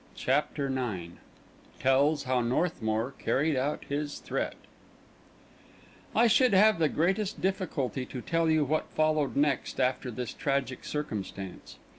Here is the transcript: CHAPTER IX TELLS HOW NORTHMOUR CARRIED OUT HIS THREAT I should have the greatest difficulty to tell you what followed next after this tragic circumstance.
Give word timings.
CHAPTER 0.15 0.65
IX 0.65 1.13
TELLS 1.79 2.23
HOW 2.23 2.41
NORTHMOUR 2.41 3.11
CARRIED 3.19 3.55
OUT 3.55 3.85
HIS 3.87 4.17
THREAT 4.17 4.55
I 6.15 6.25
should 6.25 6.53
have 6.55 6.79
the 6.79 6.89
greatest 6.89 7.39
difficulty 7.39 8.07
to 8.07 8.19
tell 8.19 8.49
you 8.49 8.65
what 8.65 8.87
followed 8.89 9.35
next 9.35 9.79
after 9.79 10.09
this 10.09 10.33
tragic 10.33 10.85
circumstance. 10.85 11.77